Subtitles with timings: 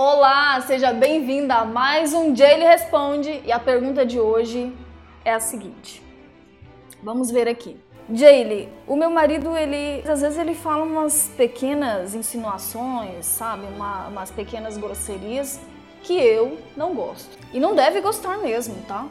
[0.00, 4.72] Olá, seja bem-vinda a mais um Jaylee Responde e a pergunta de hoje
[5.24, 6.00] é a seguinte.
[7.02, 7.76] Vamos ver aqui.
[8.08, 14.30] Jaylee, o meu marido, ele às vezes ele fala umas pequenas insinuações, sabe, Uma, umas
[14.30, 15.58] pequenas grosserias
[16.04, 17.36] que eu não gosto.
[17.52, 19.04] E não deve gostar mesmo, tá?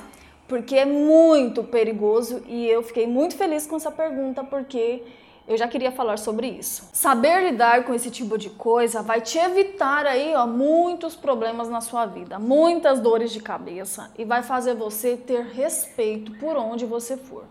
[0.47, 5.03] Porque é muito perigoso e eu fiquei muito feliz com essa pergunta porque
[5.47, 6.89] eu já queria falar sobre isso.
[6.91, 11.79] Saber lidar com esse tipo de coisa vai te evitar aí, ó, muitos problemas na
[11.79, 17.15] sua vida, muitas dores de cabeça e vai fazer você ter respeito por onde você
[17.15, 17.45] for.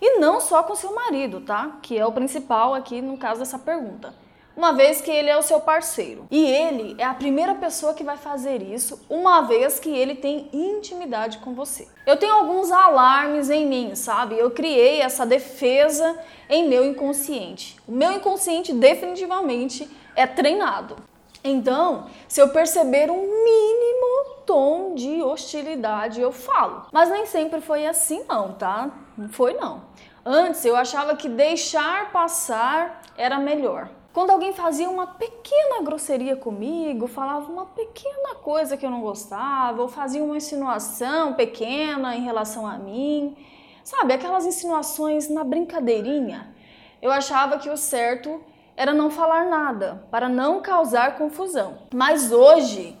[0.00, 1.78] E não só com seu marido, tá?
[1.82, 4.21] Que é o principal aqui no caso dessa pergunta
[4.56, 6.26] uma vez que ele é o seu parceiro.
[6.30, 10.48] E ele é a primeira pessoa que vai fazer isso, uma vez que ele tem
[10.52, 11.88] intimidade com você.
[12.06, 14.38] Eu tenho alguns alarmes em mim, sabe?
[14.38, 17.76] Eu criei essa defesa em meu inconsciente.
[17.86, 20.96] O meu inconsciente definitivamente é treinado.
[21.44, 26.86] Então, se eu perceber um mínimo tom de hostilidade, eu falo.
[26.92, 28.90] Mas nem sempre foi assim não, tá?
[29.16, 29.82] Não foi não.
[30.24, 33.88] Antes eu achava que deixar passar era melhor.
[34.12, 39.80] Quando alguém fazia uma pequena grosseria comigo, falava uma pequena coisa que eu não gostava,
[39.80, 43.34] ou fazia uma insinuação pequena em relação a mim,
[43.82, 46.54] sabe, aquelas insinuações na brincadeirinha,
[47.00, 48.42] eu achava que o certo
[48.76, 51.78] era não falar nada, para não causar confusão.
[51.94, 52.98] Mas hoje,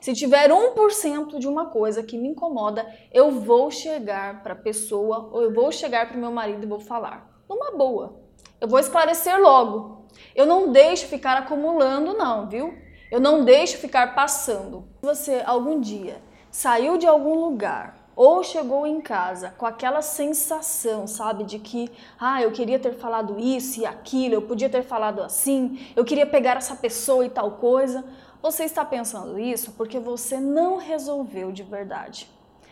[0.00, 5.30] se tiver 1% de uma coisa que me incomoda, eu vou chegar para a pessoa
[5.32, 7.30] ou eu vou chegar para o meu marido e vou falar.
[7.48, 8.20] Numa boa.
[8.60, 9.99] Eu vou esclarecer logo.
[10.34, 12.74] Eu não deixo ficar acumulando, não, viu?
[13.10, 14.84] Eu não deixo ficar passando.
[15.00, 21.06] Se você algum dia saiu de algum lugar ou chegou em casa com aquela sensação,
[21.06, 25.22] sabe, de que, ah, eu queria ter falado isso e aquilo, eu podia ter falado
[25.22, 28.04] assim, eu queria pegar essa pessoa e tal coisa,
[28.42, 32.28] você está pensando isso porque você não resolveu de verdade.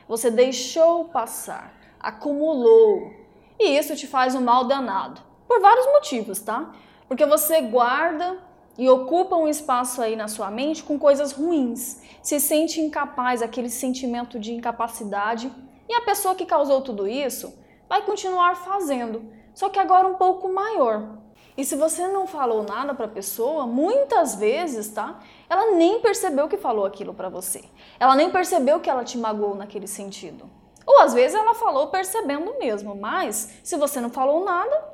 [0.07, 3.11] Você deixou passar, acumulou,
[3.59, 5.21] e isso te faz um mal danado.
[5.47, 6.73] Por vários motivos, tá?
[7.09, 8.39] Porque você guarda
[8.77, 12.01] e ocupa um espaço aí na sua mente com coisas ruins.
[12.23, 15.51] Se sente incapaz, aquele sentimento de incapacidade.
[15.89, 17.53] E a pessoa que causou tudo isso
[17.89, 21.19] vai continuar fazendo, só que agora um pouco maior.
[21.57, 25.19] E se você não falou nada para a pessoa, muitas vezes, tá?
[25.51, 27.65] Ela nem percebeu que falou aquilo para você.
[27.99, 30.49] Ela nem percebeu que ela te magoou naquele sentido.
[30.87, 34.85] Ou às vezes ela falou percebendo mesmo, mas se você não falou nada,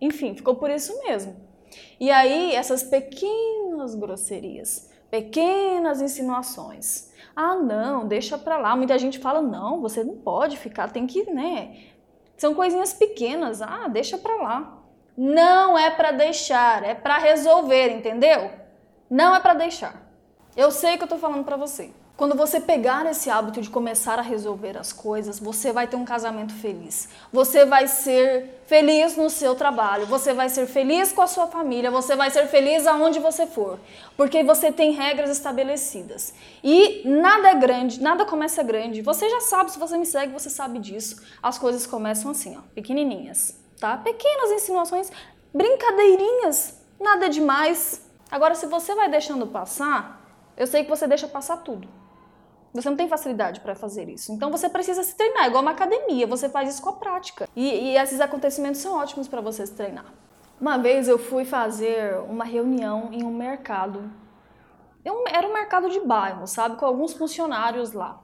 [0.00, 1.34] enfim, ficou por isso mesmo.
[1.98, 7.10] E aí, essas pequenas grosserias, pequenas insinuações.
[7.34, 8.76] Ah, não, deixa pra lá.
[8.76, 11.76] Muita gente fala, não, você não pode ficar, tem que, né?
[12.36, 13.62] São coisinhas pequenas.
[13.62, 14.78] Ah, deixa pra lá.
[15.16, 18.50] Não é para deixar, é para resolver, entendeu?
[19.08, 20.02] Não é para deixar.
[20.56, 21.92] Eu sei que eu tô falando para você.
[22.14, 26.04] Quando você pegar esse hábito de começar a resolver as coisas, você vai ter um
[26.04, 27.08] casamento feliz.
[27.32, 31.90] Você vai ser feliz no seu trabalho, você vai ser feliz com a sua família,
[31.90, 33.80] você vai ser feliz aonde você for,
[34.16, 36.34] porque você tem regras estabelecidas.
[36.62, 39.00] E nada é grande, nada começa grande.
[39.00, 41.16] Você já sabe, se você me segue, você sabe disso.
[41.42, 43.96] As coisas começam assim, ó, pequenininhas, tá?
[43.96, 45.10] Pequenas insinuações,
[45.52, 48.02] brincadeirinhas, nada demais.
[48.30, 50.22] Agora, se você vai deixando passar,
[50.58, 52.01] eu sei que você deixa passar tudo.
[52.72, 54.32] Você não tem facilidade para fazer isso.
[54.32, 57.48] Então você precisa se treinar, igual uma academia, você faz isso com a prática.
[57.54, 60.06] E, e esses acontecimentos são ótimos para você se treinar.
[60.60, 64.10] Uma vez eu fui fazer uma reunião em um mercado.
[65.04, 66.76] Eu, era um mercado de bairro, sabe?
[66.76, 68.20] Com alguns funcionários lá.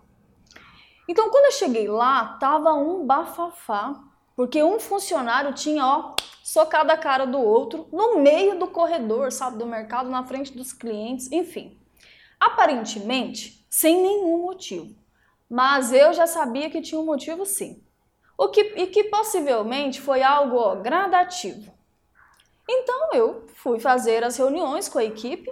[1.06, 4.00] Então quando eu cheguei lá, tava um bafafá,
[4.34, 9.58] porque um funcionário tinha, ó, socado a cara do outro no meio do corredor, sabe,
[9.58, 11.77] do mercado, na frente dos clientes, enfim.
[12.40, 14.94] Aparentemente, sem nenhum motivo.
[15.48, 17.82] Mas eu já sabia que tinha um motivo sim.
[18.36, 21.72] O que, e que possivelmente foi algo gradativo.
[22.68, 25.50] Então eu fui fazer as reuniões com a equipe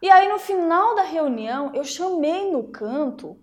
[0.00, 3.36] e aí no final da reunião eu chamei no canto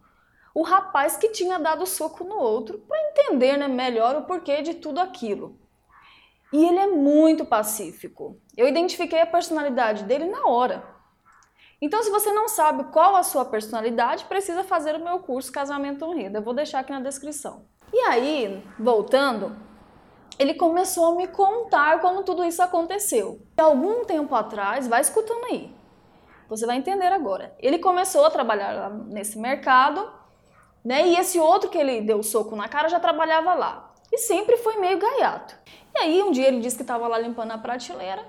[0.53, 4.75] o rapaz que tinha dado soco no outro para entender né, melhor o porquê de
[4.75, 5.59] tudo aquilo.
[6.51, 8.37] E ele é muito pacífico.
[8.57, 10.83] Eu identifiquei a personalidade dele na hora.
[11.81, 16.05] Então, se você não sabe qual a sua personalidade, precisa fazer o meu curso Casamento
[16.05, 16.35] Unido.
[16.35, 17.65] Eu vou deixar aqui na descrição.
[17.91, 19.55] E aí, voltando,
[20.37, 23.41] ele começou a me contar como tudo isso aconteceu.
[23.57, 25.75] E algum tempo atrás, vai escutando aí,
[26.47, 27.55] você vai entender agora.
[27.57, 30.07] Ele começou a trabalhar nesse mercado,
[30.85, 31.07] né?
[31.07, 33.91] E esse outro que ele deu soco na cara já trabalhava lá.
[34.11, 35.55] E sempre foi meio gaiato.
[35.95, 38.23] E aí, um dia ele disse que estava lá limpando a prateleira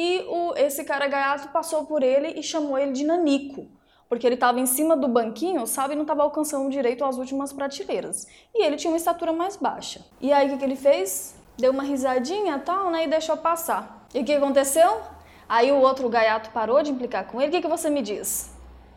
[0.00, 3.66] e o, esse cara gaiato passou por ele e chamou ele de Nanico.
[4.08, 7.52] porque ele estava em cima do banquinho, sabe, e não estava alcançando direito às últimas
[7.52, 8.26] prateleiras.
[8.54, 10.00] E ele tinha uma estatura mais baixa.
[10.20, 11.34] E aí o que, que ele fez?
[11.58, 14.06] Deu uma risadinha tal, né, e deixou passar.
[14.14, 15.00] E o que aconteceu?
[15.48, 17.48] Aí o outro gaiato parou de implicar com ele.
[17.48, 18.50] O que, que você me diz?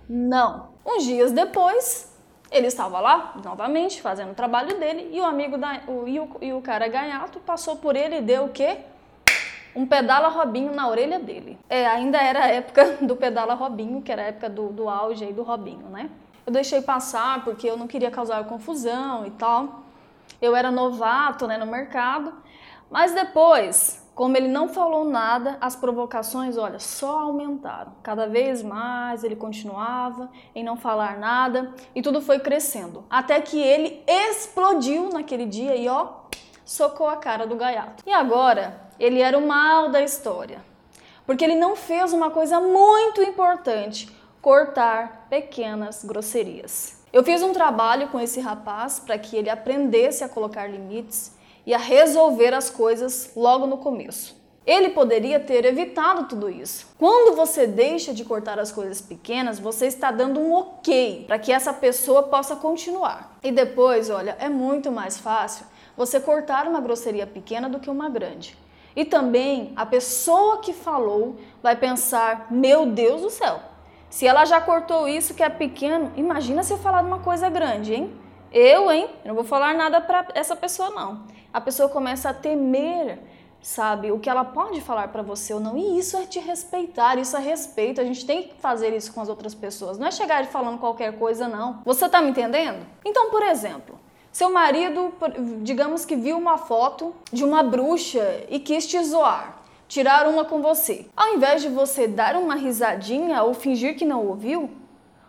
[0.07, 0.69] Não.
[0.85, 2.09] Uns dias depois,
[2.49, 6.29] ele estava lá, novamente, fazendo o trabalho dele, e o amigo da, o, e, o,
[6.41, 8.79] e o cara gaiato passou por ele e deu o quê?
[9.75, 11.57] Um pedala Robinho na orelha dele.
[11.69, 15.23] É, ainda era a época do pedala Robinho, que era a época do, do auge
[15.23, 16.09] aí do Robinho, né?
[16.45, 19.83] Eu deixei passar porque eu não queria causar confusão e tal.
[20.41, 22.33] Eu era novato né, no mercado.
[22.89, 27.93] Mas depois, como ele não falou nada, as provocações, olha, só aumentaram.
[28.03, 33.05] Cada vez mais ele continuava em não falar nada e tudo foi crescendo.
[33.09, 36.07] Até que ele explodiu naquele dia e ó,
[36.65, 38.03] socou a cara do gaiato.
[38.05, 40.59] E agora, ele era o mal da história.
[41.25, 44.09] Porque ele não fez uma coisa muito importante:
[44.41, 47.01] cortar pequenas grosserias.
[47.13, 51.35] Eu fiz um trabalho com esse rapaz para que ele aprendesse a colocar limites
[51.65, 54.39] e a resolver as coisas logo no começo.
[54.65, 56.87] Ele poderia ter evitado tudo isso.
[56.97, 61.51] Quando você deixa de cortar as coisas pequenas, você está dando um ok para que
[61.51, 63.37] essa pessoa possa continuar.
[63.43, 65.65] E depois, olha, é muito mais fácil
[66.05, 68.57] você cortar uma grosseria pequena do que uma grande.
[68.95, 73.59] E também a pessoa que falou vai pensar: meu Deus do céu,
[74.09, 77.49] se ela já cortou isso que é pequeno, imagina se eu falar de uma coisa
[77.49, 78.13] grande, hein?
[78.51, 79.09] Eu, hein?
[79.23, 81.23] Eu não vou falar nada para essa pessoa, não.
[81.53, 83.19] A pessoa começa a temer,
[83.61, 85.77] sabe, o que ela pode falar para você ou não.
[85.77, 88.01] E isso é te respeitar, isso é respeito.
[88.01, 89.97] A gente tem que fazer isso com as outras pessoas.
[89.97, 91.81] Não é chegar falando qualquer coisa, não.
[91.85, 92.85] Você tá me entendendo?
[93.05, 93.97] Então, por exemplo,
[94.31, 95.13] seu marido,
[95.61, 100.61] digamos que viu uma foto de uma bruxa e quis te zoar, tirar uma com
[100.61, 101.05] você.
[101.15, 104.71] Ao invés de você dar uma risadinha ou fingir que não ouviu,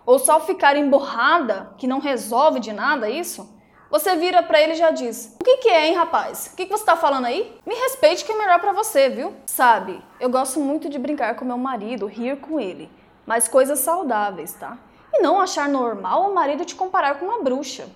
[0.07, 3.49] ou só ficar emborrada, que não resolve de nada isso,
[3.91, 6.51] você vira para ele e já diz: O que, que é, hein, rapaz?
[6.53, 7.55] O que, que você tá falando aí?
[7.67, 9.35] Me respeite que é melhor para você, viu?
[9.45, 12.89] Sabe, eu gosto muito de brincar com meu marido, rir com ele,
[13.27, 14.79] mas coisas saudáveis, tá?
[15.13, 17.87] E não achar normal o marido te comparar com uma bruxa.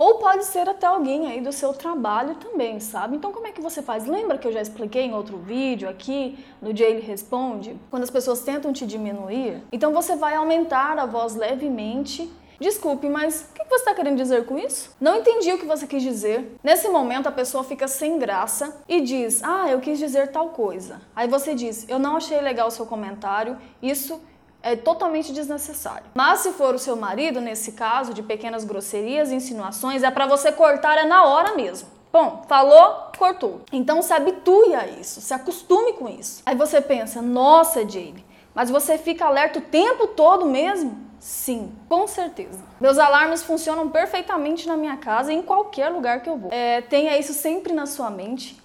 [0.00, 3.16] Ou pode ser até alguém aí do seu trabalho também, sabe?
[3.16, 4.06] Então como é que você faz?
[4.06, 7.76] Lembra que eu já expliquei em outro vídeo aqui, no dia ele responde?
[7.90, 13.48] Quando as pessoas tentam te diminuir, então você vai aumentar a voz levemente Desculpe, mas
[13.50, 14.94] o que você está querendo dizer com isso?
[15.00, 16.58] Não entendi o que você quis dizer.
[16.62, 21.00] Nesse momento, a pessoa fica sem graça e diz: Ah, eu quis dizer tal coisa.
[21.16, 24.20] Aí você diz: Eu não achei legal o seu comentário, isso
[24.62, 26.06] é totalmente desnecessário.
[26.14, 30.26] Mas se for o seu marido, nesse caso, de pequenas grosserias e insinuações, é para
[30.26, 31.88] você cortar é na hora mesmo.
[32.12, 33.60] Bom, falou, cortou.
[33.72, 36.42] Então se habitue a isso, se acostume com isso.
[36.44, 38.24] Aí você pensa, nossa, Jane,
[38.54, 41.08] mas você fica alerta o tempo todo mesmo?
[41.20, 42.58] Sim, com certeza.
[42.80, 46.50] Meus alarmes funcionam perfeitamente na minha casa e em qualquer lugar que eu vou.
[46.50, 48.60] É, tenha isso sempre na sua mente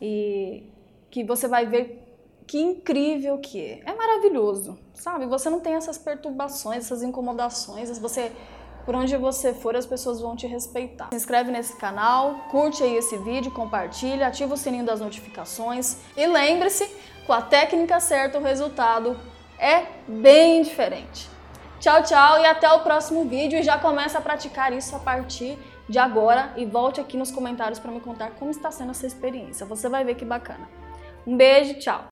[0.00, 0.62] e
[1.10, 2.05] que você vai ver
[2.46, 3.80] que incrível que é.
[3.84, 5.26] É maravilhoso, sabe?
[5.26, 8.32] Você não tem essas perturbações, essas incomodações, você
[8.86, 11.08] por onde você for, as pessoas vão te respeitar.
[11.10, 16.24] Se inscreve nesse canal, curte aí esse vídeo, compartilha, ativa o sininho das notificações e
[16.24, 16.88] lembre-se,
[17.26, 19.18] com a técnica certa o resultado
[19.58, 21.28] é bem diferente.
[21.80, 25.58] Tchau, tchau e até o próximo vídeo e já começa a praticar isso a partir
[25.88, 29.66] de agora e volte aqui nos comentários para me contar como está sendo essa experiência.
[29.66, 30.68] Você vai ver que bacana.
[31.26, 32.04] Um beijo, tchau!